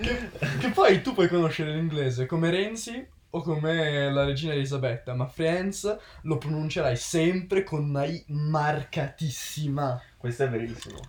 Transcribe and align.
che, 0.00 0.30
che 0.58 0.68
poi 0.70 1.02
tu 1.02 1.14
puoi 1.14 1.28
conoscere 1.28 1.74
l'inglese 1.74 2.26
come 2.26 2.50
Renzi 2.50 3.06
o 3.34 3.40
come 3.40 4.10
la 4.10 4.24
regina 4.24 4.52
Elisabetta, 4.52 5.14
ma 5.14 5.26
Friends 5.26 5.98
lo 6.22 6.36
pronuncerai 6.38 6.96
sempre 6.96 7.64
con 7.64 7.84
una 7.84 8.04
I 8.04 8.22
marcatissima. 8.28 10.00
Questo 10.18 10.44
è 10.44 10.48
verissimo. 10.48 11.00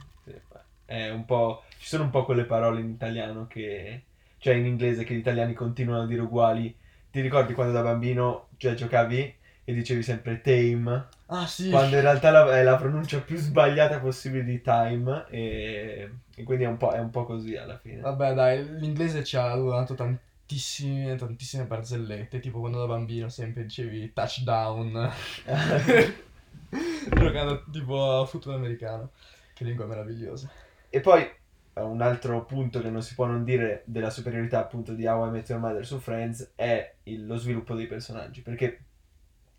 È 0.85 1.09
un 1.09 1.25
po'... 1.25 1.63
Ci 1.77 1.87
sono 1.87 2.03
un 2.03 2.09
po' 2.09 2.23
quelle 2.23 2.45
parole 2.45 2.79
in 2.79 2.89
italiano 2.89 3.47
che... 3.47 4.03
Cioè 4.37 4.55
in 4.55 4.65
inglese 4.65 5.03
che 5.03 5.13
gli 5.13 5.19
italiani 5.19 5.53
continuano 5.53 6.03
a 6.03 6.05
dire 6.07 6.21
uguali. 6.21 6.75
Ti 7.11 7.21
ricordi 7.21 7.53
quando 7.53 7.73
da 7.73 7.81
bambino 7.81 8.47
cioè, 8.57 8.73
giocavi 8.73 9.35
e 9.65 9.73
dicevi 9.73 10.03
sempre 10.03 10.41
tame? 10.41 11.07
Ah 11.27 11.45
sì. 11.47 11.69
Quando 11.69 11.95
in 11.95 12.01
realtà 12.01 12.31
la- 12.31 12.57
è 12.57 12.63
la 12.63 12.75
pronuncia 12.75 13.19
più 13.19 13.37
sbagliata 13.37 13.99
possibile 13.99 14.43
di 14.43 14.61
time 14.61 15.25
e, 15.29 16.09
e 16.35 16.43
quindi 16.43 16.63
è 16.63 16.67
un, 16.67 16.77
po', 16.77 16.91
è 16.91 16.99
un 16.99 17.09
po' 17.09 17.25
così 17.25 17.55
alla 17.55 17.77
fine. 17.77 18.01
Vabbè 18.01 18.33
dai, 18.33 18.79
l'inglese 18.79 19.23
ci 19.23 19.37
ha 19.37 19.55
dato 19.55 19.93
tantissime, 19.95 21.15
tantissime 21.15 21.65
barzellette, 21.65 22.39
tipo 22.39 22.59
quando 22.59 22.79
da 22.79 22.87
bambino 22.87 23.29
sempre 23.29 23.63
dicevi 23.63 24.13
touchdown, 24.13 25.11
giocando 27.15 27.63
tipo 27.71 28.21
a 28.21 28.25
football 28.25 28.55
americano. 28.55 29.11
Che 29.53 29.63
lingua 29.63 29.85
meravigliosa. 29.85 30.49
E 30.89 30.99
poi 30.99 31.21
eh, 31.21 31.81
un 31.81 32.01
altro 32.01 32.43
punto 32.45 32.81
che 32.81 32.89
non 32.89 33.03
si 33.03 33.13
può 33.13 33.25
non 33.25 33.43
dire 33.43 33.83
della 33.85 34.09
superiorità 34.09 34.59
appunto 34.59 34.93
di 34.93 35.05
How 35.05 35.27
I 35.27 35.31
Met 35.31 35.49
Your 35.49 35.61
Mother 35.61 35.85
su 35.85 35.99
Friends 35.99 36.53
è 36.55 36.95
il- 37.03 37.27
lo 37.27 37.35
sviluppo 37.37 37.75
dei 37.75 37.85
personaggi, 37.85 38.41
perché 38.41 38.79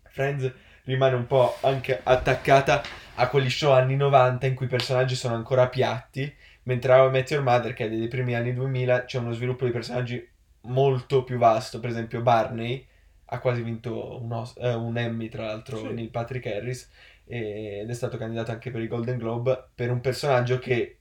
Friends 0.03 0.51
rimane 0.83 1.15
un 1.15 1.27
po' 1.27 1.55
anche 1.61 1.99
attaccata 2.03 2.81
a 3.15 3.27
quegli 3.29 3.49
show 3.49 3.71
anni 3.71 3.95
90 3.95 4.45
in 4.47 4.55
cui 4.55 4.65
i 4.65 4.69
personaggi 4.69 5.15
sono 5.15 5.35
ancora 5.35 5.67
piatti, 5.69 6.33
mentre 6.65 6.93
How 6.93 7.07
I 7.07 7.11
Met 7.11 7.31
Your 7.31 7.43
Mother, 7.43 7.73
che 7.73 7.85
è 7.85 7.89
dei 7.89 8.07
primi 8.07 8.35
anni 8.35 8.53
2000, 8.53 9.05
c'è 9.05 9.17
uno 9.17 9.31
sviluppo 9.33 9.63
dei 9.63 9.73
personaggi 9.73 10.27
molto 10.61 11.23
più 11.23 11.37
vasto, 11.37 11.79
per 11.79 11.89
esempio 11.89 12.21
Barney 12.21 12.85
ha 13.29 13.39
quasi 13.39 13.61
vinto 13.61 14.21
un, 14.21 14.31
Os- 14.31 14.55
eh, 14.57 14.73
un 14.73 14.97
Emmy 14.97 15.29
tra 15.29 15.45
l'altro 15.45 15.77
Sì. 15.77 15.93
Neil 15.93 16.09
Patrick 16.09 16.45
Harris 16.47 16.89
e- 17.25 17.79
ed 17.81 17.89
è 17.89 17.93
stato 17.93 18.17
candidato 18.17 18.51
anche 18.51 18.69
per 18.71 18.81
i 18.81 18.87
Golden 18.87 19.17
Globe 19.17 19.69
per 19.73 19.89
un 19.91 19.99
personaggio 20.01 20.59
che 20.59 20.97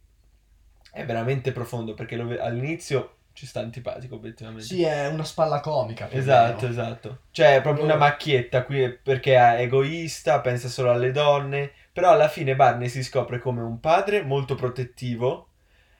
è 0.91 1.05
veramente 1.05 1.53
profondo 1.53 1.95
perché 1.95 2.17
ve- 2.23 2.41
all'inizio 2.41 3.17
ci 3.33 3.47
sta 3.47 3.61
antipatico 3.61 4.15
obiettivamente. 4.15 4.65
Sì, 4.65 4.83
è 4.85 5.09
una 5.09 5.25
spalla 5.25 5.61
comica. 5.61 6.09
Esatto, 6.11 6.69
esatto. 6.69 7.19
Cioè, 7.33 7.57
è 7.57 7.61
proprio 7.63 7.85
una 7.85 7.97
macchietta 7.97 8.63
qui 8.65 8.89
perché 8.91 9.35
è 9.35 9.61
egoista, 9.63 10.41
pensa 10.41 10.69
solo 10.69 10.93
alle 10.93 11.11
donne. 11.11 11.73
Però 11.93 12.11
alla 12.11 12.29
fine 12.29 12.55
Barney 12.55 12.89
si 12.89 13.03
scopre 13.03 13.41
come 13.41 13.61
un 13.61 13.81
padre 13.81 14.23
molto 14.23 14.55
protettivo. 14.55 15.49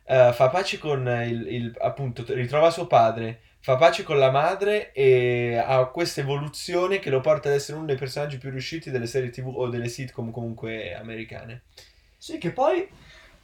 Eh, 0.07 0.33
fa 0.33 0.49
pace 0.51 0.79
con 0.79 1.07
il, 1.07 1.47
il- 1.49 1.77
appunto, 1.81 2.25
ritrova 2.29 2.71
suo 2.71 2.87
padre, 2.87 3.41
fa 3.61 3.77
pace 3.77 4.03
con 4.03 4.19
la 4.19 4.31
madre 4.31 4.93
e 4.93 5.57
ha 5.57 5.85
questa 5.87 6.21
evoluzione 6.21 6.99
che 6.99 7.11
lo 7.11 7.21
porta 7.21 7.49
ad 7.49 7.55
essere 7.55 7.77
uno 7.77 7.87
dei 7.87 7.97
personaggi 7.97 8.39
più 8.39 8.51
riusciti 8.51 8.91
delle 8.91 9.07
serie 9.07 9.31
TV 9.31 9.49
o 9.49 9.69
delle 9.69 9.89
sitcom 9.89 10.31
comunque 10.31 10.95
americane. 10.95 11.63
Sì, 12.17 12.39
che 12.39 12.53
poi 12.53 12.89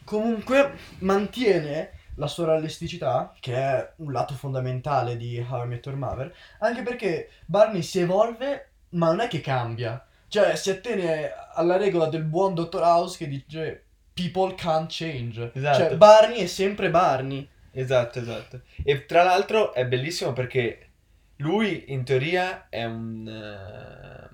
comunque 0.05 0.73
mantiene 1.01 1.93
la 2.17 2.27
sua 2.27 2.47
realisticità, 2.47 3.35
che 3.41 3.55
è 3.55 3.93
un 3.97 4.13
lato 4.13 4.35
fondamentale 4.35 5.17
di 5.17 5.39
How 5.39 5.65
I 5.65 5.69
Met 5.69 5.87
Your 5.87 5.99
Mother, 5.99 6.35
anche 6.59 6.83
perché 6.83 7.31
Barney 7.47 7.83
si 7.83 8.01
evolve, 8.01 8.71
ma 8.91 9.07
non 9.09 9.21
è 9.21 9.29
che 9.29 9.41
cambia. 9.41 10.05
Cioè, 10.29 10.55
si 10.57 10.71
attiene 10.71 11.31
alla 11.55 11.77
regola 11.77 12.07
del 12.07 12.25
buon 12.25 12.55
Dottor 12.55 12.83
House 12.83 13.17
che 13.19 13.27
dice 13.29 13.85
people 14.15 14.55
can't 14.55 14.91
change. 14.91 15.51
Esatto. 15.55 15.79
Cioè, 15.79 15.97
Barney 15.97 16.39
è 16.41 16.47
sempre 16.47 16.91
Barney. 16.91 17.49
Esatto, 17.73 18.19
esatto. 18.19 18.61
E 18.85 19.07
tra 19.07 19.23
l'altro 19.23 19.73
è 19.75 19.87
bellissimo 19.87 20.33
perché 20.33 20.89
lui 21.37 21.85
in 21.93 22.05
teoria 22.05 22.67
è 22.69 22.85
un 22.85 23.27
eh, 23.29 24.29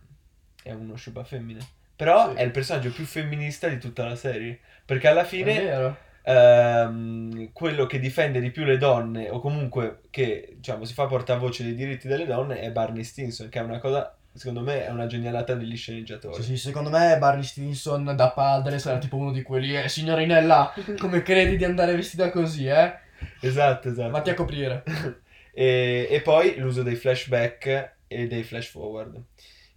è 0.62 0.72
uno 0.72 0.96
sciupa 0.96 1.22
femmine. 1.24 1.60
Però 1.94 2.30
Sì. 2.30 2.36
è 2.36 2.42
il 2.42 2.50
personaggio 2.50 2.90
più 2.90 3.04
femminista 3.04 3.68
di 3.68 3.78
tutta 3.78 4.04
la 4.04 4.16
serie. 4.16 4.58
Perché 4.84 5.08
alla 5.08 5.24
fine 5.24 5.96
ehm, 6.22 7.52
quello 7.52 7.86
che 7.86 7.98
difende 7.98 8.40
di 8.40 8.50
più 8.50 8.64
le 8.64 8.78
donne, 8.78 9.30
o 9.30 9.40
comunque 9.40 10.02
che 10.10 10.54
diciamo 10.56 10.84
si 10.84 10.92
fa 10.94 11.06
portavoce 11.06 11.62
dei 11.64 11.74
diritti 11.74 12.08
delle 12.08 12.26
donne, 12.26 12.60
è 12.60 12.70
Barney 12.70 13.04
Stinson, 13.04 13.48
che 13.48 13.58
è 13.58 13.62
una 13.62 13.78
cosa, 13.78 14.16
secondo 14.36 14.60
me, 14.60 14.86
è 14.86 14.90
una 14.90 15.06
genialata 15.06 15.54
degli 15.54 15.76
sceneggiatori. 15.76 16.42
Sì, 16.42 16.42
sì, 16.42 16.56
secondo 16.56 16.90
me 16.90 17.16
Barney 17.18 17.42
Stinson 17.44 18.14
da 18.14 18.30
padre 18.30 18.78
sarà 18.78 18.98
tipo 18.98 19.16
uno 19.16 19.32
di 19.32 19.42
quelli, 19.42 19.76
eh, 19.76 19.88
signorinella, 19.88 20.72
come 20.98 21.22
credi 21.22 21.56
di 21.56 21.64
andare 21.64 21.94
vestita 21.96 22.30
così, 22.30 22.66
eh? 22.66 22.94
Esatto, 23.40 23.88
esatto. 23.88 24.10
Vatti 24.10 24.30
a 24.30 24.34
coprire. 24.34 24.82
E, 25.58 26.06
e 26.10 26.20
poi 26.20 26.58
l'uso 26.58 26.82
dei 26.82 26.96
flashback 26.96 27.94
e 28.08 28.26
dei 28.26 28.42
flash 28.42 28.66
forward. 28.68 29.18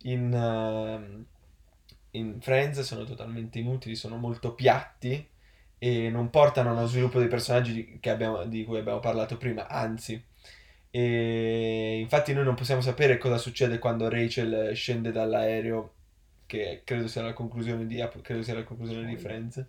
In, 0.03 0.33
ehm, 0.33 1.25
in 2.11 2.41
Friends 2.41 2.81
sono 2.81 3.05
totalmente 3.05 3.59
inutili, 3.59 3.95
sono 3.95 4.17
molto 4.17 4.53
piatti 4.53 5.25
e 5.77 6.09
non 6.09 6.29
portano 6.29 6.69
a 6.69 6.73
uno 6.73 6.85
sviluppo 6.85 7.19
dei 7.19 7.29
personaggi 7.29 7.73
di, 7.73 7.97
che 8.01 8.09
abbiamo- 8.09 8.43
di 8.43 8.65
cui 8.65 8.79
abbiamo 8.79 8.99
parlato 8.99 9.37
prima, 9.37 9.67
anzi. 9.67 10.21
E 10.91 11.99
infatti 11.99 12.33
noi 12.33 12.43
non 12.43 12.55
possiamo 12.55 12.81
sapere 12.81 13.17
cosa 13.17 13.37
succede 13.37 13.79
quando 13.79 14.09
Rachel 14.09 14.75
scende 14.75 15.11
dall'aereo, 15.11 15.93
che 16.45 16.81
credo 16.83 17.07
sia 17.07 17.21
la 17.21 17.33
conclusione 17.33 17.85
di, 17.85 18.03
credo 18.21 18.41
sia 18.41 18.55
la 18.55 18.63
conclusione 18.63 19.05
di 19.05 19.17
Friends. 19.17 19.63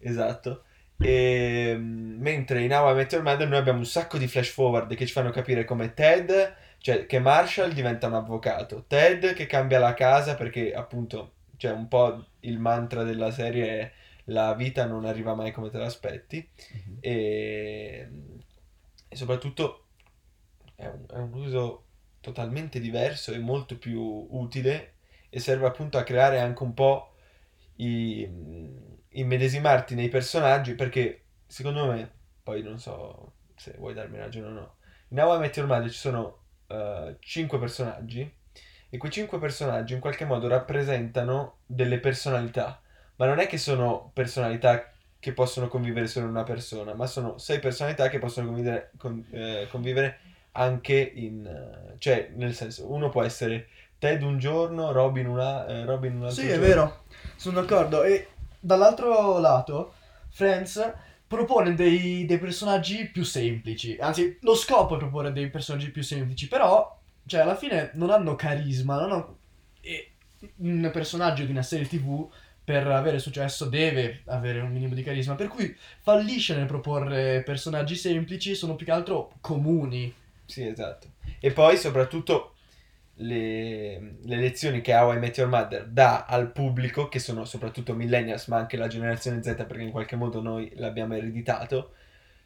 Esatto. 0.00 0.64
E, 0.98 1.74
mm, 1.76 2.20
mentre 2.20 2.62
in 2.62 2.72
How 2.72 2.90
I 2.90 2.94
Met 2.94 3.12
Your 3.12 3.24
Mother 3.24 3.48
noi 3.48 3.58
abbiamo 3.58 3.78
un 3.78 3.86
sacco 3.86 4.18
di 4.18 4.26
flash 4.26 4.48
forward 4.50 4.94
che 4.96 5.06
ci 5.06 5.12
fanno 5.12 5.30
capire 5.30 5.64
come 5.64 5.94
Ted, 5.94 6.56
cioè 6.78 7.06
che 7.06 7.18
Marshall 7.20 7.72
diventa 7.72 8.08
un 8.08 8.14
avvocato, 8.14 8.84
Ted 8.86 9.34
che 9.34 9.46
cambia 9.46 9.78
la 9.78 9.94
casa 9.94 10.34
perché 10.34 10.74
appunto, 10.74 11.34
cioè 11.56 11.72
un 11.72 11.86
po' 11.86 12.26
il 12.40 12.58
mantra 12.58 13.04
della 13.04 13.30
serie 13.30 13.68
è 13.68 13.92
la 14.28 14.54
vita 14.54 14.84
non 14.86 15.04
arriva 15.04 15.34
mai 15.34 15.52
come 15.52 15.70
te 15.70 15.78
l'aspetti 15.78 16.46
e, 17.00 18.08
e 19.08 19.16
soprattutto 19.16 19.87
è 20.78 20.86
un, 20.86 21.04
è 21.10 21.16
un 21.16 21.32
uso 21.34 21.86
totalmente 22.20 22.78
diverso 22.78 23.32
e 23.32 23.38
molto 23.38 23.76
più 23.78 24.00
utile 24.30 24.94
e 25.28 25.40
serve 25.40 25.66
appunto 25.66 25.98
a 25.98 26.04
creare 26.04 26.38
anche 26.38 26.62
un 26.62 26.72
po' 26.72 27.14
i, 27.76 28.28
immedesimarti 29.08 29.94
nei 29.96 30.08
personaggi 30.08 30.74
perché 30.74 31.24
secondo 31.46 31.86
me, 31.86 32.10
poi 32.42 32.62
non 32.62 32.78
so 32.78 33.32
se 33.56 33.74
vuoi 33.76 33.92
darmi 33.92 34.18
ragione 34.18 34.46
o 34.46 34.50
no, 34.50 34.76
in 35.08 35.18
How 35.18 35.36
I 35.36 35.40
Met 35.40 35.56
Your 35.56 35.68
Mother 35.68 35.90
ci 35.90 35.98
sono 35.98 36.42
5 37.18 37.58
personaggi 37.58 38.30
e 38.90 38.96
quei 38.98 39.10
5 39.10 39.38
personaggi 39.38 39.94
in 39.94 40.00
qualche 40.00 40.24
modo 40.26 40.46
rappresentano 40.46 41.58
delle 41.66 41.98
personalità, 41.98 42.80
ma 43.16 43.26
non 43.26 43.40
è 43.40 43.48
che 43.48 43.58
sono 43.58 44.10
personalità 44.14 44.92
che 45.18 45.32
possono 45.32 45.66
convivere 45.66 46.06
solo 46.06 46.26
in 46.26 46.32
una 46.32 46.44
persona, 46.44 46.94
ma 46.94 47.06
sono 47.06 47.36
6 47.38 47.58
personalità 47.58 48.08
che 48.08 48.20
possono 48.20 48.46
convivere, 48.46 48.92
con- 48.96 49.26
eh, 49.30 49.66
convivere 49.70 50.20
anche 50.58 51.12
in... 51.14 51.46
eh, 51.46 51.94
cioè 51.98 52.30
nel 52.34 52.54
senso, 52.54 52.90
uno 52.92 53.08
può 53.08 53.22
essere 53.22 53.68
Ted 53.98 54.22
un 54.22 54.38
giorno, 54.38 54.92
Robin, 54.92 55.26
una, 55.26 55.66
eh, 55.66 55.84
Robin 55.84 56.16
un 56.16 56.24
altro 56.24 56.42
Sì, 56.42 56.48
è 56.48 56.54
giorno. 56.54 56.66
vero, 56.66 57.02
sono 57.36 57.60
d'accordo. 57.60 58.02
E 58.02 58.28
dall'altro 58.60 59.38
lato, 59.38 59.94
Friends 60.30 60.92
propone 61.26 61.74
dei, 61.74 62.26
dei 62.26 62.38
personaggi 62.38 63.06
più 63.06 63.24
semplici. 63.24 63.96
Anzi, 64.00 64.38
lo 64.42 64.54
scopo 64.54 64.96
è 64.96 64.98
proporre 64.98 65.32
dei 65.32 65.48
personaggi 65.48 65.90
più 65.90 66.02
semplici, 66.02 66.48
però, 66.48 66.98
cioè, 67.26 67.40
alla 67.40 67.56
fine 67.56 67.90
non 67.94 68.10
hanno 68.10 68.34
carisma, 68.34 69.00
non 69.00 69.12
hanno... 69.12 69.36
E 69.80 70.12
un 70.56 70.88
personaggio 70.92 71.44
di 71.44 71.50
una 71.50 71.62
serie 71.62 71.86
TV, 71.88 72.28
per 72.62 72.86
avere 72.86 73.18
successo, 73.18 73.64
deve 73.64 74.20
avere 74.26 74.60
un 74.60 74.70
minimo 74.70 74.94
di 74.94 75.02
carisma, 75.02 75.34
per 75.34 75.48
cui 75.48 75.74
fallisce 76.02 76.54
nel 76.54 76.66
proporre 76.66 77.42
personaggi 77.42 77.96
semplici, 77.96 78.54
sono 78.54 78.76
più 78.76 78.86
che 78.86 78.92
altro 78.92 79.32
comuni. 79.40 80.14
Sì, 80.48 80.66
esatto. 80.66 81.12
E 81.40 81.52
poi 81.52 81.76
soprattutto 81.76 82.54
le, 83.16 83.98
le 84.22 84.36
lezioni 84.36 84.80
che 84.80 84.94
How 84.94 85.14
I 85.14 85.18
Met 85.18 85.36
Your 85.36 85.50
Mother 85.50 85.86
dà 85.88 86.24
al 86.24 86.52
pubblico, 86.52 87.08
che 87.08 87.18
sono 87.18 87.44
soprattutto 87.44 87.94
millennials, 87.94 88.46
ma 88.48 88.56
anche 88.56 88.76
la 88.78 88.86
generazione 88.88 89.42
Z, 89.42 89.54
perché 89.66 89.82
in 89.82 89.90
qualche 89.90 90.16
modo 90.16 90.40
noi 90.40 90.72
l'abbiamo 90.76 91.14
ereditato, 91.14 91.94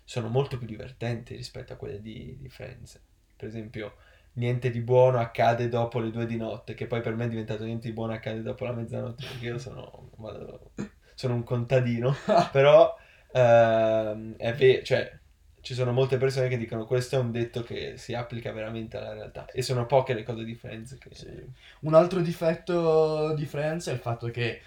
sono 0.04 0.28
molto 0.28 0.58
più 0.58 0.66
divertenti 0.66 1.37
rispetto 1.37 1.72
a 1.72 1.76
quelle 1.76 2.00
di, 2.00 2.37
di 2.38 2.49
Friends. 2.49 3.00
Per 3.37 3.46
esempio, 3.49 3.96
niente 4.34 4.70
di 4.70 4.81
buono 4.81 5.19
accade 5.20 5.69
dopo 5.69 6.00
le 6.00 6.10
due 6.10 6.26
di 6.26 6.37
notte, 6.37 6.75
che 6.75 6.87
poi 6.87 7.00
per 7.02 7.14
me 7.14 7.26
è 7.26 7.28
diventato 7.28 7.64
niente 7.64 7.87
di 7.88 7.94
buono 7.94 8.14
accade 8.14 8.43
dopo 8.43 8.64
la 8.64 8.72
mezzanotte, 8.72 9.25
perché 9.26 9.46
io 9.46 9.58
sono, 9.58 10.10
vado- 10.16 10.72
sono 11.14 11.34
un 11.34 11.44
contadino, 11.44 12.14
però 12.50 12.94
ehm, 13.32 14.37
è 14.37 14.52
vero, 14.54 14.82
cioè 14.82 15.20
ci 15.62 15.75
sono 15.75 15.93
molte 15.93 16.19
persone 16.19 16.49
che 16.49 16.59
dicono 16.59 16.85
questo 16.85 17.17
è 17.17 17.19
un 17.19 17.31
detto 17.31 17.62
che 17.62 17.94
si 17.97 18.14
applica 18.14 18.53
veramente 18.53 18.97
alla 18.99 19.14
realtà 19.14 19.47
e 19.47 19.62
sono 19.62 19.87
poche 19.87 20.12
le 20.14 20.23
cose 20.25 20.44
di 20.44 20.55
Friends 20.55 20.99
che... 20.99 21.47
Un 21.81 21.94
altro 21.94 22.20
difetto 22.20 23.35
di 23.35 23.47
Friends 23.47 23.88
è 23.88 23.93
il 23.93 23.99
fatto 23.99 24.29
che, 24.29 24.61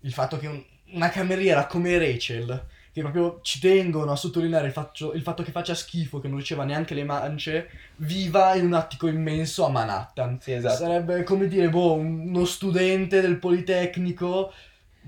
il 0.00 0.12
fatto 0.12 0.38
che 0.38 0.46
un- 0.46 0.64
una 0.92 1.08
cameriera 1.08 1.66
come 1.66 1.98
Rachel 1.98 2.66
che 2.92 3.00
proprio 3.00 3.40
ci 3.42 3.58
tengono 3.58 4.12
a 4.12 4.16
sottolineare 4.16 4.66
il, 4.66 4.72
faccio- 4.72 5.14
il 5.14 5.22
fatto 5.22 5.42
che 5.42 5.50
faccia 5.50 5.74
schifo, 5.74 6.20
che 6.20 6.28
non 6.28 6.36
riceva 6.36 6.64
neanche 6.64 6.92
le 6.92 7.04
mance, 7.04 7.70
viva 7.96 8.54
in 8.54 8.66
un 8.66 8.74
attico 8.74 9.06
immenso 9.08 9.64
a 9.64 9.70
Manhattan. 9.70 10.38
Sì, 10.38 10.52
esatto. 10.52 10.76
Sarebbe 10.76 11.22
come 11.22 11.48
dire, 11.48 11.70
boh, 11.70 11.94
uno 11.94 12.44
studente 12.44 13.22
del 13.22 13.38
Politecnico 13.38 14.52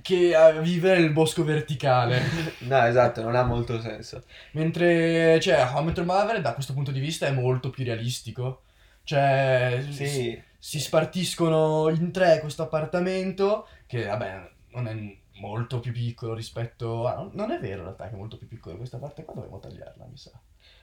che 0.03 0.31
eh, 0.37 0.61
vive 0.61 0.99
nel 0.99 1.13
bosco 1.13 1.45
verticale. 1.45 2.21
No, 2.65 2.83
esatto, 2.85 3.23
non 3.23 3.37
ha 3.37 3.43
molto 3.45 3.81
senso. 3.81 4.25
Mentre, 4.53 5.39
cioè, 5.41 5.63
How 5.73 5.87
I 5.89 6.05
Mother 6.05 6.41
da 6.41 6.55
questo 6.55 6.73
punto 6.73 6.91
di 6.91 7.01
vista 7.01 7.27
è 7.27 7.31
molto 7.33 7.71
più 7.71 7.85
realistico. 7.85 8.63
Cioè, 9.05 9.85
Sì, 9.91 10.43
si 10.59 10.81
spartiscono 10.81 11.91
in 11.91 12.11
tre 12.11 12.41
questo 12.41 12.63
appartamento, 12.63 13.69
che 13.87 14.07
vabbè, 14.07 14.51
non 14.71 14.87
è 14.89 14.95
molto 15.41 15.81
più 15.81 15.93
piccolo 15.93 16.35
rispetto 16.35 17.07
a... 17.07 17.29
Non 17.33 17.51
è 17.51 17.59
vero 17.59 17.79
in 17.79 17.83
realtà 17.85 18.09
che 18.09 18.15
è 18.15 18.17
molto 18.17 18.37
più 18.39 18.49
piccolo 18.49 18.77
questa 18.77 18.99
parte 18.99 19.25
qua, 19.25 19.35
dovremmo 19.35 19.59
tagliarla, 19.59 20.07
mi 20.11 20.17
sa. 20.17 20.31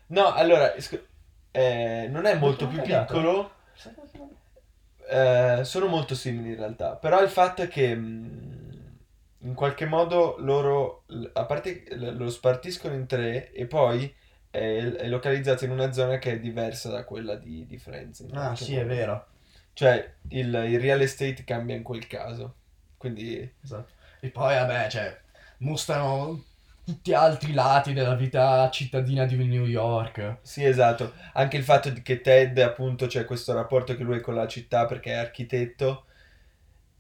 No, 0.07 0.33
allora, 0.33 0.73
sc- 0.79 1.03
eh, 1.51 2.07
non 2.11 2.25
è 2.25 2.35
molto 2.35 2.67
più 2.67 2.81
piccolo, 2.81 3.51
eh, 5.09 5.61
sono 5.63 5.87
molto 5.87 6.15
simili 6.15 6.49
in 6.51 6.55
realtà, 6.57 6.95
però 6.95 7.21
il 7.21 7.29
fatto 7.29 7.61
è 7.61 7.67
che 7.67 7.95
mh, 7.95 8.60
in 9.43 9.53
qualche 9.53 9.85
modo 9.85 10.35
loro, 10.39 11.03
a 11.33 11.45
parte 11.45 11.85
lo 11.95 12.29
spartiscono 12.29 12.93
in 12.93 13.07
tre 13.07 13.51
e 13.51 13.65
poi 13.65 14.13
è, 14.49 14.83
è 14.83 15.07
localizzato 15.07 15.65
in 15.65 15.71
una 15.71 15.91
zona 15.91 16.17
che 16.19 16.33
è 16.33 16.39
diversa 16.39 16.89
da 16.89 17.03
quella 17.03 17.35
di, 17.35 17.65
di 17.65 17.77
Friends. 17.77 18.25
Ah, 18.31 18.55
sì, 18.55 18.75
è 18.75 18.85
vero. 18.85 19.27
Cioè, 19.73 20.13
il, 20.29 20.53
il 20.53 20.79
real 20.79 21.01
estate 21.01 21.43
cambia 21.43 21.75
in 21.75 21.83
quel 21.83 22.05
caso, 22.07 22.55
quindi... 22.97 23.51
Esatto. 23.63 23.93
E 24.19 24.29
poi, 24.29 24.53
vabbè, 24.53 24.89
cioè, 24.89 25.19
mostrano 25.59 26.43
tutti 26.83 27.13
altri 27.13 27.53
lati 27.53 27.93
della 27.93 28.15
vita 28.15 28.69
cittadina 28.69 29.25
di 29.25 29.35
New 29.37 29.65
York. 29.65 30.37
Sì, 30.41 30.63
esatto. 30.63 31.13
Anche 31.33 31.57
il 31.57 31.63
fatto 31.63 31.91
che 32.03 32.21
Ted, 32.21 32.57
appunto, 32.59 33.07
c'è 33.07 33.25
questo 33.25 33.53
rapporto 33.53 33.95
che 33.95 34.03
lui 34.03 34.17
ha 34.17 34.21
con 34.21 34.35
la 34.35 34.47
città 34.47 34.85
perché 34.85 35.11
è 35.11 35.15
architetto. 35.15 36.05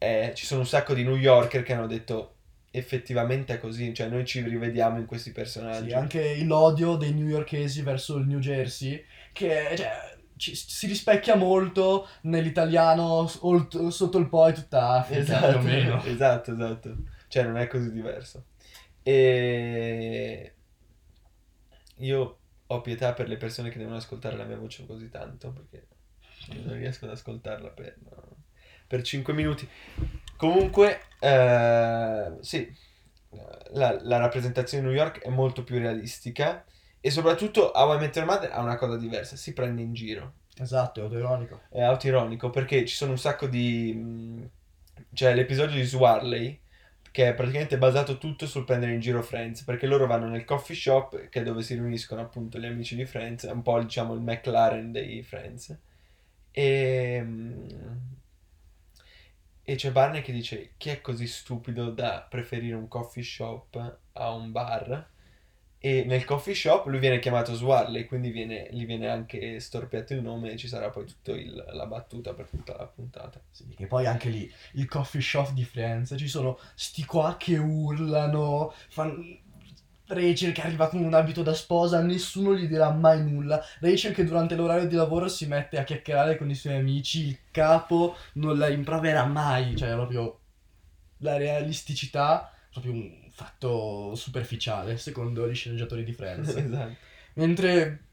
Eh, 0.03 0.31
ci 0.33 0.47
sono 0.47 0.61
un 0.61 0.65
sacco 0.65 0.95
di 0.95 1.03
New 1.03 1.15
Yorker 1.15 1.61
che 1.61 1.73
hanno 1.73 1.85
detto 1.85 2.37
effettivamente 2.71 3.53
è 3.53 3.59
così, 3.59 3.93
cioè 3.93 4.07
noi 4.07 4.25
ci 4.25 4.41
rivediamo 4.41 4.97
in 4.97 5.05
questi 5.05 5.31
personaggi. 5.31 5.89
Sì, 5.89 5.93
anche 5.93 6.43
l'odio 6.43 6.95
dei 6.95 7.13
newyorkesi 7.13 7.83
verso 7.83 8.17
il 8.17 8.25
New 8.25 8.39
Jersey, 8.39 9.03
che 9.31 9.73
cioè, 9.75 10.17
ci- 10.37 10.55
si 10.55 10.87
rispecchia 10.87 11.35
molto 11.35 12.07
nell'italiano 12.21 13.29
olt- 13.41 13.89
sotto 13.89 14.17
il 14.17 14.27
poi 14.27 14.53
tutta 14.55 14.89
Africa, 14.93 15.37
più 15.37 15.47
o 15.47 15.51
Esatto, 15.51 15.59
meno. 15.61 16.01
esatto, 16.05 16.51
esatto. 16.53 16.95
Cioè 17.27 17.43
non 17.43 17.57
è 17.57 17.67
così 17.67 17.91
diverso. 17.91 18.45
E 19.03 20.53
io 21.97 22.37
ho 22.67 22.81
pietà 22.81 23.13
per 23.13 23.27
le 23.27 23.37
persone 23.37 23.69
che 23.69 23.77
devono 23.77 23.97
ascoltare 23.97 24.35
la 24.35 24.45
mia 24.45 24.57
voce 24.57 24.85
così 24.87 25.09
tanto 25.09 25.51
perché 25.51 25.87
non 26.63 26.77
riesco 26.77 27.05
ad 27.05 27.11
ascoltarla 27.11 27.69
per, 27.69 27.97
per 28.91 29.01
5 29.03 29.33
minuti. 29.33 29.67
Comunque, 30.35 30.99
eh, 31.19 32.31
sì, 32.41 32.75
la, 33.73 33.97
la 34.01 34.17
rappresentazione 34.17 34.83
di 34.83 34.89
New 34.89 34.97
York 34.97 35.19
è 35.21 35.29
molto 35.29 35.63
più 35.63 35.77
realistica 35.79 36.65
e 36.99 37.09
soprattutto 37.09 37.71
How 37.73 37.95
I 37.95 37.99
Met 37.99 38.15
Your 38.15 38.27
Mother 38.27 38.51
ha 38.51 38.61
una 38.61 38.75
cosa 38.75 38.97
diversa, 38.97 39.35
si 39.35 39.53
prende 39.53 39.81
in 39.81 39.93
giro 39.93 40.33
Esatto, 40.57 41.01
è 41.01 41.03
autoironico. 41.03 41.61
è 41.69 41.81
autoironico 41.81 42.49
perché 42.49 42.85
ci 42.85 42.95
sono 42.95 43.11
un 43.11 43.17
sacco 43.17 43.47
di... 43.47 43.93
mh, 43.93 44.49
C'è 45.13 45.33
l'episodio 45.35 45.75
di 45.75 45.83
Swarley 45.83 46.59
che 47.11 47.29
è 47.29 47.33
praticamente 47.33 47.77
basato 47.77 48.17
tutto 48.17 48.47
sul 48.47 48.63
prendere 48.65 48.93
in 48.93 48.99
giro 49.01 49.21
Friends 49.21 49.63
perché 49.63 49.85
loro 49.87 50.07
vanno 50.07 50.27
nel 50.27 50.45
coffee 50.45 50.75
shop 50.75 51.29
che 51.29 51.41
è 51.41 51.43
dove 51.43 51.61
si 51.63 51.73
riuniscono 51.75 52.21
appunto 52.21 52.59
gli 52.59 52.65
amici 52.65 52.95
di 52.95 53.05
Friends, 53.05 53.45
è 53.45 53.51
un 53.51 53.61
po' 53.63 53.79
diciamo 53.81 54.13
il 54.13 54.21
McLaren 54.21 54.91
dei 54.91 55.23
Friends 55.23 55.77
e... 56.51 57.25
E 59.63 59.75
c'è 59.75 59.91
Barney 59.91 60.21
che 60.21 60.31
dice 60.31 60.73
chi 60.77 60.89
è 60.89 61.01
così 61.01 61.27
stupido 61.27 61.91
da 61.91 62.25
preferire 62.27 62.75
un 62.75 62.87
coffee 62.87 63.23
shop 63.23 63.97
a 64.13 64.31
un 64.31 64.51
bar? 64.51 65.09
E 65.83 66.03
nel 66.05 66.25
coffee 66.25 66.53
shop 66.53 66.85
lui 66.87 66.99
viene 66.99 67.19
chiamato 67.19 67.55
Swarley, 67.55 68.05
quindi 68.05 68.29
viene- 68.31 68.67
gli 68.71 68.85
viene 68.85 69.09
anche 69.09 69.59
storpiato 69.59 70.13
il 70.13 70.21
nome 70.21 70.51
e 70.51 70.57
ci 70.57 70.67
sarà 70.67 70.89
poi 70.91 71.05
tutta 71.05 71.33
la 71.73 71.87
battuta 71.87 72.33
per 72.33 72.49
tutta 72.49 72.75
la 72.77 72.85
puntata. 72.87 73.41
Sì, 73.49 73.67
che 73.75 73.87
poi 73.87 74.05
anche 74.05 74.29
lì 74.29 74.51
il 74.73 74.87
coffee 74.87 75.21
shop 75.21 75.51
di 75.53 75.63
Friends, 75.63 76.13
ci 76.17 76.27
sono 76.27 76.59
sti 76.75 77.05
qua 77.05 77.35
che 77.37 77.57
urlano, 77.57 78.71
fan... 78.89 79.40
Rachel 80.13 80.51
che 80.51 80.61
arriva 80.61 80.87
con 80.89 81.03
un 81.03 81.13
abito 81.13 81.43
da 81.43 81.53
sposa, 81.53 82.01
nessuno 82.01 82.55
gli 82.55 82.67
dirà 82.67 82.91
mai 82.91 83.23
nulla. 83.23 83.63
Rachel 83.79 84.13
che 84.13 84.23
durante 84.25 84.55
l'orario 84.55 84.87
di 84.87 84.95
lavoro 84.95 85.27
si 85.27 85.47
mette 85.47 85.77
a 85.77 85.83
chiacchierare 85.83 86.37
con 86.37 86.49
i 86.49 86.55
suoi 86.55 86.75
amici, 86.75 87.27
il 87.27 87.39
capo 87.51 88.15
non 88.33 88.57
la 88.57 88.69
improvera 88.69 89.25
mai, 89.25 89.75
cioè 89.75 89.91
proprio 89.93 90.39
la 91.19 91.37
realisticità, 91.37 92.51
proprio 92.71 92.93
un 92.93 93.29
fatto 93.31 94.13
superficiale 94.15 94.97
secondo 94.97 95.49
gli 95.49 95.55
sceneggiatori 95.55 96.03
di 96.03 96.13
Friends. 96.13 96.49
Esatto. 96.55 96.95
Mentre 97.35 98.03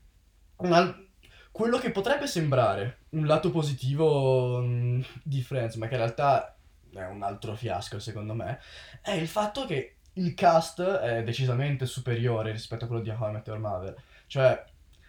un 0.59 0.73
al- 0.73 1.07
quello 1.51 1.79
che 1.79 1.91
potrebbe 1.91 2.27
sembrare 2.29 2.99
un 3.11 3.27
lato 3.27 3.51
positivo 3.51 4.61
mh, 4.61 5.05
di 5.25 5.43
Friends, 5.43 5.75
ma 5.75 5.89
che 5.89 5.95
in 5.95 6.01
realtà 6.01 6.57
è 6.93 7.05
un 7.05 7.23
altro 7.23 7.55
fiasco 7.57 7.99
secondo 7.99 8.35
me, 8.35 8.61
è 9.03 9.13
il 9.13 9.29
fatto 9.29 9.67
che 9.67 9.98
il 10.19 10.35
cast 10.35 10.83
è 10.83 11.23
decisamente 11.23 11.87
superiore 11.87 12.53
rispetto 12.53 12.85
a 12.85 12.87
quello 12.89 13.03
di 13.03 13.11
How 13.11 13.29
I 13.29 13.33
Met 13.33 13.47
Your 13.47 13.59
Mother. 13.59 13.95
Cioè, 14.27 14.65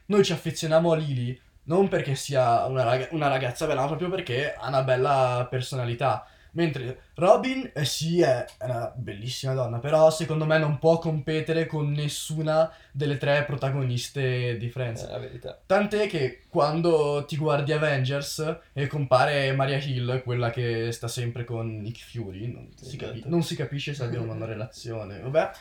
noi 0.08 0.24
ci 0.24 0.32
affezioniamo 0.32 0.92
a 0.92 0.96
Lily 0.96 1.40
non 1.64 1.88
perché 1.88 2.16
sia 2.16 2.66
una, 2.66 2.84
raga- 2.84 3.10
una 3.12 3.28
ragazza 3.28 3.68
bella, 3.68 3.82
ma 3.82 3.88
proprio 3.88 4.10
perché 4.10 4.54
ha 4.54 4.68
una 4.68 4.84
bella 4.84 5.48
personalità. 5.50 6.26
Mentre 6.52 7.02
Robin, 7.16 7.70
eh 7.74 7.86
sì, 7.86 8.22
è 8.22 8.46
una 8.62 8.92
bellissima 8.96 9.54
donna, 9.54 9.78
però 9.80 10.10
secondo 10.10 10.46
me 10.46 10.58
non 10.58 10.80
può 10.80 10.98
competere 10.98 11.66
con 11.68 11.92
nessuna 11.92 12.72
delle 12.92 13.18
tre 13.18 13.44
protagoniste 13.46 14.58
di 14.58 14.68
È 14.68 14.70
Friends. 14.70 15.10
la 15.10 15.20
verità. 15.20 15.58
Tant'è 15.66 16.08
che 16.08 16.42
quando 16.50 17.26
ti 17.28 17.38
guardi 17.38 17.72
Avengers 17.72 18.58
e 18.74 18.88
compare 18.88 19.52
Maria 19.54 19.78
Hill, 19.78 20.24
quella 20.24 20.50
che 20.50 20.92
sta 20.92 21.08
sempre 21.08 21.44
con 21.44 21.82
Nick 21.82 22.00
Fury, 22.10 22.52
non 22.52 22.70
si, 22.76 22.98
capi- 22.98 23.18
Esatto. 23.18 23.30
non 23.30 23.44
si 23.44 23.56
capisce 23.56 23.94
se 23.94 24.04
abbiano 24.04 24.32
una 24.34 24.46
relazione, 24.48 25.20
vabbè. 25.20 25.52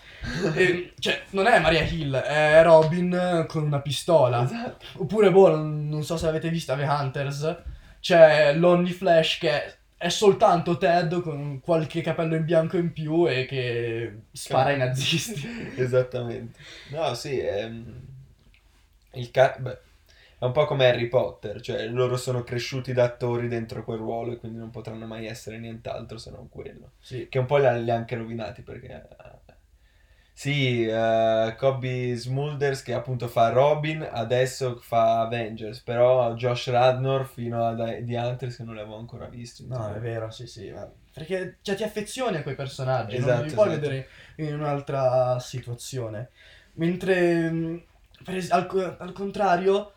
E, 0.55 0.93
cioè, 0.99 1.23
non 1.31 1.47
è 1.47 1.59
Maria 1.61 1.83
Hill, 1.83 2.15
è 2.17 2.63
Robin 2.63 3.45
con 3.49 3.65
una 3.65 3.81
pistola. 3.81 4.43
Esatto. 4.45 4.85
Oppure, 5.03 5.31
boh, 5.31 5.51
non, 5.51 5.89
non 5.89 6.03
so 6.03 6.17
se 6.17 6.27
avete 6.27 6.49
visto 6.49 6.75
The 6.75 6.83
Hunters, 6.85 7.57
c'è 8.01 8.55
Lonely 8.55 8.93
Flash 8.93 9.39
che 9.39 9.51
è 9.51 9.75
soltanto 10.07 10.79
Ted 10.79 11.21
con 11.23 11.61
qualche 11.61 12.03
capello 12.03 12.37
in 12.37 12.45
bianco 12.45 12.77
in 12.77 12.93
più 12.93 13.29
e 13.29 13.47
che 13.47 14.21
spara 14.33 14.71
ai 14.71 14.79
nazisti. 14.79 15.47
Esattamente. 15.77 16.59
No, 16.91 17.15
sì, 17.15 17.39
è... 17.39 17.71
Il 19.15 19.31
ca- 19.33 19.57
beh, 19.59 19.79
è 20.39 20.45
un 20.45 20.53
po' 20.53 20.67
come 20.67 20.87
Harry 20.87 21.09
Potter, 21.09 21.61
cioè 21.61 21.87
loro 21.89 22.17
sono 22.17 22.45
cresciuti 22.45 22.93
da 22.93 23.05
attori 23.05 23.49
dentro 23.49 23.83
quel 23.83 23.99
ruolo 23.99 24.33
e 24.33 24.37
quindi 24.37 24.59
non 24.59 24.71
potranno 24.71 25.07
mai 25.07 25.27
essere 25.27 25.59
nient'altro 25.59 26.19
se 26.19 26.31
non 26.31 26.49
quello. 26.49 26.93
Sì. 27.01 27.27
Che 27.29 27.39
un 27.39 27.47
po' 27.47 27.57
li 27.57 27.67
ha 27.91 27.95
anche 27.95 28.17
rovinati 28.17 28.63
perché... 28.63 29.07
Sì, 30.39 30.87
eh, 30.87 31.57
Kobe 31.59 32.15
Smulders 32.15 32.83
che 32.83 32.93
appunto 32.95 33.27
fa 33.27 33.49
Robin, 33.49 34.09
adesso 34.09 34.77
fa 34.81 35.23
Avengers, 35.23 35.81
però 35.81 36.33
Josh 36.35 36.69
Radnor 36.71 37.27
fino 37.27 37.67
a 37.67 37.75
The 37.75 38.17
Hunters 38.17 38.55
che 38.55 38.63
non 38.63 38.77
l'avevo 38.77 38.99
ancora 38.99 39.27
visto. 39.27 39.65
No, 39.67 39.93
è 39.93 39.99
vero, 39.99 40.31
sì, 40.31 40.47
sì. 40.47 40.71
ma- 40.71 40.89
Perché 41.13 41.57
cioè, 41.63 41.75
ti 41.75 41.83
affezioni 41.83 42.37
a 42.37 42.43
quei 42.45 42.55
personaggi, 42.55 43.19
non 43.19 43.31
Esatto, 43.31 43.45
li 43.47 43.51
puoi 43.53 43.67
esatto. 43.67 43.81
vedere 43.81 44.09
in 44.37 44.55
un'altra 44.55 45.41
situazione. 45.41 46.29
Mentre, 46.75 47.83
per 48.23 48.37
es- 48.37 48.53
al, 48.53 48.97
al 49.01 49.13
contrario, 49.13 49.93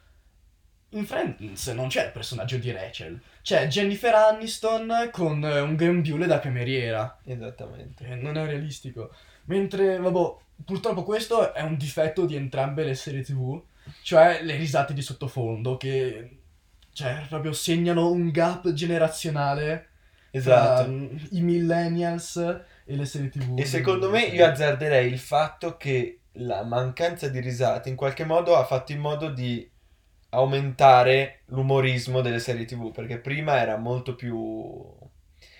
in 0.93 1.05
Friends 1.05 1.67
non 1.67 1.87
c'è 1.87 2.05
il 2.05 2.11
personaggio 2.11 2.57
di 2.57 2.71
Rachel. 2.71 3.21
C'è 3.43 3.67
Jennifer 3.67 4.15
Aniston 4.15 5.09
con 5.11 5.43
eh, 5.45 5.59
un 5.59 5.75
grembiule 5.75 6.25
da 6.25 6.39
cameriera. 6.39 7.19
Esattamente. 7.25 8.07
Eh, 8.07 8.15
non 8.15 8.37
è 8.37 8.45
realistico. 8.47 9.11
Mentre, 9.45 9.97
vabbè, 9.97 10.35
purtroppo 10.65 11.03
questo 11.03 11.53
è 11.53 11.61
un 11.61 11.77
difetto 11.77 12.25
di 12.25 12.35
entrambe 12.35 12.83
le 12.83 12.95
serie 12.95 13.23
TV, 13.23 13.61
cioè 14.03 14.41
le 14.43 14.55
risate 14.55 14.93
di 14.93 15.01
sottofondo 15.01 15.77
che, 15.77 16.39
cioè, 16.93 17.25
proprio 17.27 17.53
segnano 17.53 18.09
un 18.09 18.29
gap 18.29 18.71
generazionale 18.73 19.87
Esatto. 20.31 20.83
tra 20.83 20.91
mm, 20.91 21.17
i 21.31 21.41
millennials 21.41 22.37
e 22.37 22.95
le 22.95 23.05
serie 23.05 23.29
TV. 23.29 23.59
E 23.59 23.65
secondo 23.65 24.09
me 24.09 24.23
io 24.23 24.45
azzarderei 24.45 25.11
il 25.11 25.19
fatto 25.19 25.75
che 25.77 26.21
la 26.35 26.63
mancanza 26.63 27.27
di 27.27 27.39
risate 27.39 27.89
in 27.89 27.95
qualche 27.95 28.23
modo 28.23 28.55
ha 28.55 28.63
fatto 28.63 28.93
in 28.93 28.99
modo 28.99 29.29
di 29.29 29.69
aumentare 30.29 31.41
l'umorismo 31.47 32.21
delle 32.21 32.39
serie 32.39 32.65
TV, 32.65 32.91
perché 32.91 33.19
prima 33.19 33.59
era 33.59 33.75
molto 33.75 34.15
più... 34.15 34.81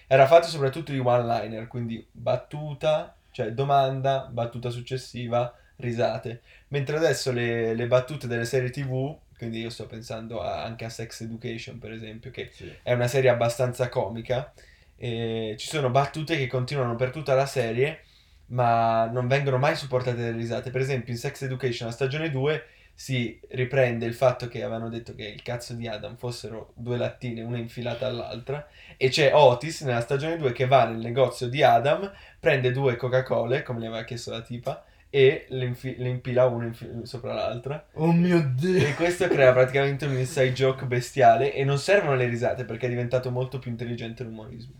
era 0.08 0.26
fatto 0.26 0.48
soprattutto 0.48 0.94
di 0.94 1.00
one-liner, 1.00 1.68
quindi 1.68 2.08
battuta 2.10 3.16
cioè 3.32 3.52
domanda, 3.54 4.28
battuta 4.32 4.70
successiva, 4.70 5.54
risate. 5.78 6.42
Mentre 6.70 6.98
adesso 6.98 7.32
le, 7.32 7.74
le 7.74 7.88
battute 7.88 8.28
delle 8.28 8.46
serie 8.46 8.70
TV, 8.70 9.16
quindi 9.38 9.60
io 9.62 9.70
sto 9.70 9.88
pensando 9.88 10.42
a- 10.42 10.64
anche 10.64 10.86
a 10.86 10.90
Sex 10.90 11.22
Education 11.22 11.80
per 11.80 11.92
esempio, 11.92 12.30
che 12.32 12.50
Sì. 12.54 12.72
è 12.84 12.94
una 12.94 13.08
serie 13.08 13.30
abbastanza 13.30 13.90
comica, 13.90 14.54
e 14.96 15.56
ci 15.58 15.68
sono 15.68 15.90
battute 15.90 16.38
che 16.38 16.48
continuano 16.48 16.96
per 16.96 17.10
tutta 17.12 17.34
la 17.34 17.46
serie, 17.48 18.02
ma 18.48 19.06
non 19.06 19.28
vengono 19.28 19.58
mai 19.58 19.76
supportate 19.76 20.18
dalle 20.18 20.38
risate. 20.38 20.70
Per 20.70 20.82
esempio 20.82 21.14
in 21.14 21.20
Sex 21.20 21.42
Education, 21.44 21.88
la 21.88 21.94
stagione 21.94 22.30
2, 22.30 22.64
si 23.02 23.40
riprende 23.50 24.06
il 24.06 24.14
fatto 24.14 24.48
che 24.48 24.62
avevano 24.62 24.88
detto 24.88 25.16
che 25.16 25.26
il 25.26 25.42
cazzo 25.42 25.74
di 25.74 25.88
Adam 25.88 26.18
fossero 26.18 26.72
due 26.76 26.98
lattine, 26.98 27.42
una 27.42 27.58
infilata 27.58 28.06
all'altra, 28.06 28.68
e 28.96 29.10
c'è 29.10 29.34
Otis 29.34 29.82
nella 29.82 30.02
stagione 30.02 30.38
2 30.38 30.52
che 30.52 30.68
va 30.68 30.86
nel 30.86 31.00
negozio 31.00 31.48
di 31.48 31.64
Adam, 31.64 32.12
prende 32.40 32.72
due 32.72 32.98
Coca-Cola, 32.98 33.64
come 33.64 33.80
le 33.80 33.88
aveva 33.88 34.04
chiesto 34.04 34.30
la 34.30 34.42
tipa, 34.42 34.86
e 35.10 35.48
le, 35.50 35.66
infi- 35.66 35.96
le 35.98 36.10
impila 36.10 36.46
una 36.46 36.66
infi- 36.66 37.02
sopra 37.02 37.34
l'altra. 37.34 37.88
Oh 37.94 38.12
mio 38.12 38.54
dio. 38.56 38.86
E 38.86 38.94
questo 38.94 39.28
crea 39.28 39.52
praticamente 39.52 40.06
un 40.06 40.16
inside 40.16 40.54
joke 40.54 40.86
bestiale 40.86 41.56
e 41.56 41.64
non 41.64 41.80
servono 41.80 42.16
le 42.16 42.28
risate 42.28 42.66
perché 42.66 42.86
è 42.86 42.90
diventato 42.90 43.32
molto 43.32 43.58
più 43.58 43.72
intelligente 43.72 44.24
l'umorismo. 44.24 44.76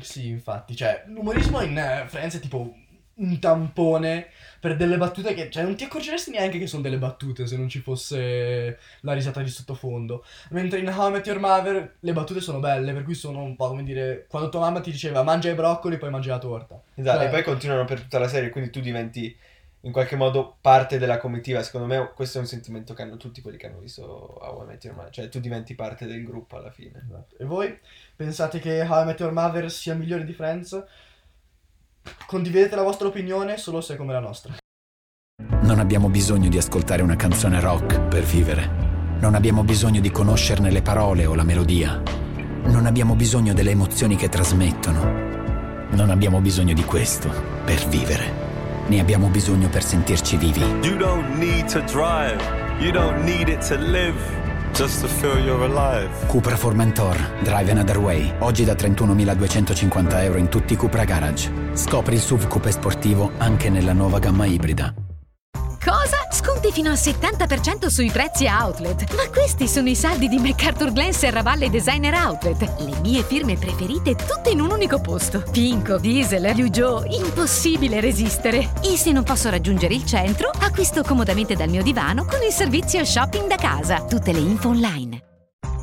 Sì, 0.00 0.28
infatti, 0.28 0.76
cioè, 0.76 1.04
l'umorismo 1.06 1.62
in 1.62 1.78
eh, 1.78 2.04
Friends 2.08 2.36
è 2.36 2.40
tipo 2.40 2.74
un 3.18 3.38
tampone 3.38 4.28
per 4.60 4.76
delle 4.76 4.96
battute 4.96 5.34
che, 5.34 5.50
cioè, 5.50 5.62
non 5.62 5.76
ti 5.76 5.84
accorgeresti 5.84 6.30
neanche 6.30 6.58
che 6.58 6.66
sono 6.66 6.82
delle 6.82 6.98
battute 6.98 7.46
se 7.46 7.56
non 7.56 7.68
ci 7.68 7.80
fosse 7.80 8.78
la 9.00 9.12
risata 9.12 9.40
di 9.40 9.48
sottofondo. 9.48 10.24
Mentre 10.50 10.80
in 10.80 10.88
How 10.88 11.08
I 11.08 11.12
Met 11.12 11.26
Your 11.26 11.38
Mother 11.38 11.96
le 12.00 12.12
battute 12.12 12.40
sono 12.40 12.58
belle, 12.58 12.92
per 12.92 13.04
cui 13.04 13.14
sono 13.14 13.42
un 13.42 13.54
po' 13.56 13.68
come 13.68 13.84
dire, 13.84 14.26
quando 14.28 14.48
tua 14.48 14.60
mamma 14.60 14.80
ti 14.80 14.90
diceva 14.90 15.22
mangia 15.22 15.50
i 15.50 15.54
broccoli 15.54 15.96
poi 15.98 16.10
mangi 16.10 16.28
la 16.28 16.38
torta. 16.38 16.80
Esatto, 16.94 17.18
Cioè- 17.18 17.26
e 17.28 17.30
poi 17.30 17.42
continuano 17.42 17.84
per 17.84 18.00
tutta 18.00 18.18
la 18.18 18.28
serie, 18.28 18.50
quindi 18.50 18.70
tu 18.70 18.80
diventi 18.80 19.36
in 19.82 19.92
qualche 19.92 20.16
modo 20.16 20.56
parte 20.60 20.98
della 20.98 21.18
comitiva. 21.18 21.62
Secondo 21.62 21.86
me 21.86 22.10
questo 22.14 22.38
è 22.38 22.40
un 22.40 22.48
sentimento 22.48 22.94
che 22.94 23.02
hanno 23.02 23.16
tutti 23.16 23.40
quelli 23.40 23.56
che 23.56 23.68
hanno 23.68 23.78
visto 23.78 24.04
How 24.40 24.62
I 24.64 24.66
Met 24.66 24.84
Your 24.84 24.96
Mother, 24.96 25.12
cioè 25.12 25.28
tu 25.28 25.38
diventi 25.38 25.74
parte 25.76 26.06
del 26.06 26.24
gruppo 26.24 26.56
alla 26.56 26.70
fine. 26.70 27.00
Esatto. 27.04 27.36
E 27.38 27.44
voi 27.44 27.78
pensate 28.16 28.58
che 28.58 28.80
How 28.82 29.02
I 29.02 29.06
Met 29.06 29.20
Your 29.20 29.32
Mother 29.32 29.70
sia 29.70 29.94
migliore 29.94 30.24
di 30.24 30.32
Friends? 30.32 30.84
Condividete 32.26 32.76
la 32.76 32.82
vostra 32.82 33.08
opinione 33.08 33.56
solo 33.56 33.80
se 33.80 33.94
è 33.94 33.96
come 33.96 34.12
la 34.12 34.20
nostra. 34.20 34.54
Non 35.60 35.78
abbiamo 35.78 36.08
bisogno 36.08 36.48
di 36.48 36.58
ascoltare 36.58 37.02
una 37.02 37.16
canzone 37.16 37.60
rock 37.60 38.00
per 38.00 38.22
vivere. 38.22 39.16
Non 39.20 39.34
abbiamo 39.34 39.64
bisogno 39.64 40.00
di 40.00 40.10
conoscerne 40.10 40.70
le 40.70 40.82
parole 40.82 41.26
o 41.26 41.34
la 41.34 41.44
melodia. 41.44 42.02
Non 42.64 42.86
abbiamo 42.86 43.14
bisogno 43.14 43.52
delle 43.54 43.70
emozioni 43.70 44.16
che 44.16 44.28
trasmettono. 44.28 45.26
Non 45.90 46.10
abbiamo 46.10 46.40
bisogno 46.40 46.74
di 46.74 46.84
questo 46.84 47.30
per 47.64 47.86
vivere. 47.88 48.46
Ne 48.88 49.00
abbiamo 49.00 49.28
bisogno 49.28 49.68
per 49.68 49.82
sentirci 49.82 50.36
vivi. 50.36 50.60
You 50.82 50.96
don't 50.96 51.36
need 51.36 51.66
to 51.72 51.80
drive, 51.80 52.42
you 52.78 52.90
don't 52.90 53.22
need 53.24 53.48
it 53.48 53.66
to 53.68 53.76
live, 53.76 54.16
just 54.72 55.00
to 55.00 55.08
feel 55.08 55.38
you're 55.38 55.64
alive. 55.64 56.08
Cupra 56.26 56.56
Formentor, 56.56 57.16
Drive 57.42 57.70
Another 57.70 57.98
Way. 57.98 58.34
Oggi 58.40 58.64
da 58.64 58.74
31.250 58.74 60.22
euro 60.22 60.38
in 60.38 60.48
tutti 60.48 60.72
i 60.72 60.76
Cupra 60.76 61.04
Garage. 61.04 61.50
Scopri 61.72 62.14
il 62.14 62.20
SUV 62.20 62.46
coupé 62.48 62.70
sportivo 62.70 63.32
anche 63.38 63.70
nella 63.70 63.92
nuova 63.92 64.18
gamma 64.18 64.46
ibrida. 64.46 64.94
Cosa? 65.84 66.16
Sconti 66.68 66.72
fino 66.72 66.90
al 66.90 66.96
70% 66.96 67.86
sui 67.86 68.10
prezzi 68.10 68.46
outlet. 68.46 69.14
Ma 69.14 69.28
questi 69.30 69.66
sono 69.66 69.88
i 69.88 69.94
saldi 69.94 70.28
di 70.28 70.38
MacArthur 70.38 70.92
Glen 70.92 71.12
Serravalle 71.12 71.70
Designer 71.70 72.14
Outlet. 72.14 72.60
Le 72.78 73.00
mie 73.00 73.22
firme 73.22 73.56
preferite 73.56 74.14
tutte 74.14 74.50
in 74.50 74.60
un 74.60 74.70
unico 74.70 75.00
posto. 75.00 75.42
Pinco, 75.50 75.98
Diesel, 75.98 76.54
Liu 76.54 76.68
Jo, 76.68 77.04
impossibile 77.08 78.00
resistere. 78.00 78.70
E 78.82 78.96
se 78.96 79.12
non 79.12 79.24
posso 79.24 79.50
raggiungere 79.50 79.94
il 79.94 80.04
centro, 80.04 80.50
acquisto 80.50 81.02
comodamente 81.02 81.54
dal 81.54 81.68
mio 81.68 81.82
divano 81.82 82.24
con 82.24 82.42
il 82.42 82.52
servizio 82.52 83.04
shopping 83.04 83.46
da 83.46 83.56
casa. 83.56 84.02
Tutte 84.02 84.32
le 84.32 84.40
info 84.40 84.68
online. 84.68 85.17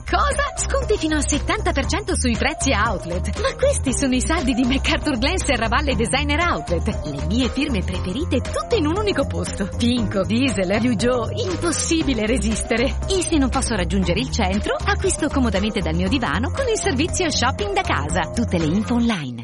Cosa? 0.08 0.54
Sconti 0.56 0.98
fino 0.98 1.16
al 1.16 1.24
70% 1.26 2.14
sui 2.14 2.36
prezzi 2.38 2.72
outlet. 2.72 3.40
Ma 3.42 3.56
questi 3.56 3.92
sono 3.92 4.14
i 4.14 4.22
saldi 4.22 4.54
di 4.54 4.64
MacArthur 4.64 5.18
Glen 5.18 5.40
Serravalle 5.40 5.96
Designer 5.96 6.40
Outlet. 6.48 7.06
Le 7.06 7.26
mie 7.26 7.50
firme 7.50 7.82
preferite 7.84 8.40
tutte 8.40 8.76
in 8.76 8.86
un 8.86 8.98
unico 8.98 9.26
posto. 9.26 9.68
Pinco, 9.76 10.24
Diesel, 10.24 10.80
Jo, 10.96 11.30
impossibile 11.34 12.28
resistere. 12.28 12.98
E 13.08 13.24
se 13.24 13.38
non 13.38 13.50
posso 13.50 13.76
raggiungere 13.76 14.20
il 14.20 14.30
centro, 14.30 14.76
acquisto 14.76 15.28
comodamente 15.28 15.80
dal 15.80 15.96
mio 15.96 16.08
divano 16.08 16.52
con 16.52 16.68
il 16.68 16.78
servizio 16.78 17.30
shopping 17.30 17.74
da 17.74 17.82
casa. 17.82 18.30
Tutte 18.32 18.60
le 18.60 18.66
info 18.66 18.94
online. 18.94 19.35